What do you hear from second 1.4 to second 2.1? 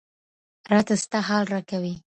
راكوي.